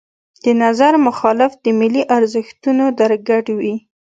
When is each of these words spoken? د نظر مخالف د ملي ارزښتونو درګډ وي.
د 0.43 0.45
نظر 0.63 0.93
مخالف 1.07 1.51
د 1.63 1.65
ملي 1.79 2.03
ارزښتونو 2.17 2.85
درګډ 2.99 3.45
وي. 3.59 3.75